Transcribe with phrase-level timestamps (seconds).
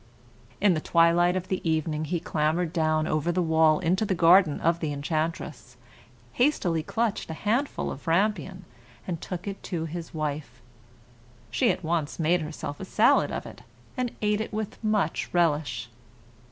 [0.59, 4.79] In the twilight of evening, he clambered down over the wall into the garden of
[4.79, 5.77] the enchantress,
[6.33, 8.65] hastily clutched a handful of rampion,
[9.05, 10.59] and took it to his wife.
[11.51, 13.61] She at once made herself a salad of it,
[13.95, 15.87] and ate it with much relish.